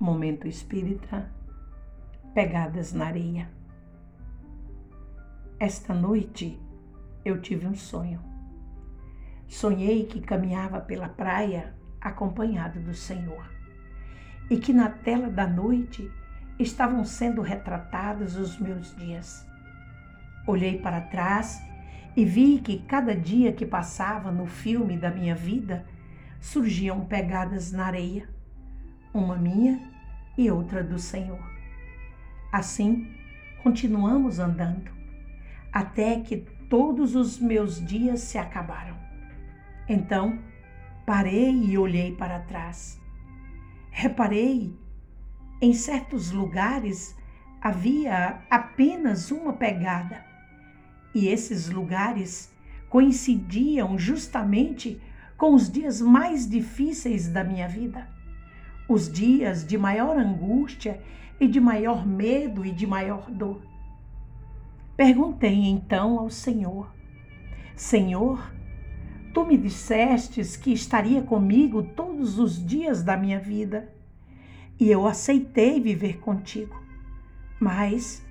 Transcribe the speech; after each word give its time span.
Momento 0.00 0.46
Espírita, 0.46 1.28
Pegadas 2.32 2.92
na 2.92 3.06
Areia. 3.06 3.50
Esta 5.58 5.92
noite 5.92 6.56
eu 7.24 7.40
tive 7.40 7.66
um 7.66 7.74
sonho. 7.74 8.22
Sonhei 9.48 10.06
que 10.06 10.20
caminhava 10.20 10.80
pela 10.80 11.08
praia 11.08 11.74
acompanhado 12.00 12.78
do 12.78 12.94
Senhor 12.94 13.44
e 14.48 14.56
que 14.58 14.72
na 14.72 14.88
tela 14.88 15.28
da 15.28 15.48
noite 15.48 16.08
estavam 16.60 17.04
sendo 17.04 17.42
retratados 17.42 18.36
os 18.36 18.56
meus 18.56 18.94
dias. 18.94 19.44
Olhei 20.46 20.78
para 20.78 21.00
trás 21.00 21.60
e 22.16 22.24
vi 22.24 22.60
que 22.60 22.78
cada 22.82 23.16
dia 23.16 23.52
que 23.52 23.66
passava 23.66 24.30
no 24.30 24.46
filme 24.46 24.96
da 24.96 25.10
minha 25.10 25.34
vida 25.34 25.84
surgiam 26.40 27.04
pegadas 27.04 27.72
na 27.72 27.86
areia 27.86 28.37
uma 29.18 29.36
minha 29.36 29.80
e 30.36 30.50
outra 30.50 30.82
do 30.82 30.98
Senhor. 30.98 31.42
Assim, 32.52 33.12
continuamos 33.62 34.38
andando, 34.38 34.90
até 35.72 36.20
que 36.20 36.36
todos 36.70 37.16
os 37.16 37.38
meus 37.38 37.84
dias 37.84 38.20
se 38.20 38.38
acabaram. 38.38 38.96
Então, 39.88 40.38
parei 41.04 41.50
e 41.50 41.76
olhei 41.76 42.14
para 42.14 42.40
trás. 42.40 43.00
Reparei, 43.90 44.74
em 45.60 45.72
certos 45.72 46.30
lugares 46.30 47.16
havia 47.60 48.40
apenas 48.48 49.32
uma 49.32 49.52
pegada, 49.52 50.24
e 51.12 51.26
esses 51.26 51.68
lugares 51.68 52.54
coincidiam 52.88 53.98
justamente 53.98 55.00
com 55.36 55.54
os 55.54 55.70
dias 55.70 56.00
mais 56.00 56.48
difíceis 56.48 57.28
da 57.28 57.42
minha 57.42 57.68
vida 57.68 58.17
os 58.88 59.12
dias 59.12 59.66
de 59.66 59.76
maior 59.76 60.16
angústia 60.16 61.00
e 61.38 61.46
de 61.46 61.60
maior 61.60 62.06
medo 62.06 62.64
e 62.64 62.72
de 62.72 62.86
maior 62.86 63.30
dor. 63.30 63.62
Perguntei 64.96 65.66
então 65.66 66.18
ao 66.18 66.30
Senhor: 66.30 66.92
Senhor, 67.76 68.52
tu 69.34 69.44
me 69.44 69.56
dissestes 69.56 70.56
que 70.56 70.72
estaria 70.72 71.22
comigo 71.22 71.82
todos 71.82 72.38
os 72.38 72.64
dias 72.64 73.04
da 73.04 73.16
minha 73.16 73.38
vida, 73.38 73.92
e 74.80 74.90
eu 74.90 75.06
aceitei 75.06 75.80
viver 75.80 76.18
contigo. 76.18 76.82
Mas 77.60 78.26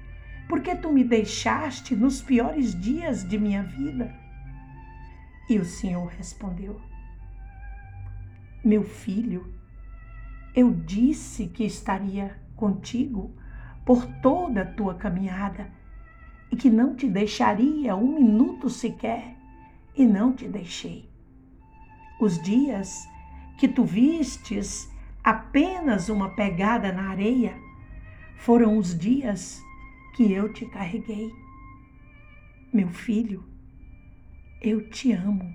por 0.50 0.62
que 0.62 0.76
tu 0.76 0.92
me 0.92 1.03
deixaste 1.03 1.96
nos 1.96 2.22
piores 2.22 2.74
dias 2.80 3.28
de 3.28 3.38
minha 3.38 3.64
vida? 3.64 4.14
E 5.50 5.58
o 5.59 5.66
Senhor 5.66 6.08
respondeu: 6.08 6.81
Meu 8.64 8.84
filho, 8.84 9.56
eu 10.58 10.73
disse 10.73 11.45
que 11.45 11.63
estaria 11.63 12.36
contigo 12.55 13.31
por 13.86 14.08
toda 14.23 14.63
a 14.63 14.66
tua 14.66 14.95
caminhada 14.95 15.72
e 16.52 16.55
que 16.55 16.67
não 16.67 16.95
te 16.95 17.08
deixaria 17.08 17.95
um 17.95 18.16
minuto 18.16 18.67
sequer, 18.67 19.38
e 19.95 20.03
não 20.03 20.33
te 20.33 20.47
deixei. 20.47 21.08
Os 22.19 22.41
dias 22.41 23.08
que 23.59 23.67
tu 23.67 23.83
vistes 23.83 24.91
apenas 25.23 26.09
uma 26.09 26.30
pegada 26.30 26.91
na 26.91 27.09
areia 27.11 27.55
foram 28.38 28.80
os 28.80 28.97
dias 28.97 29.61
que 30.16 30.31
eu 30.31 30.52
te 30.52 30.66
carreguei. 30.66 31.31
Meu 32.73 32.89
filho, 32.89 33.44
eu 34.59 34.89
te 34.89 35.11
amo 35.11 35.53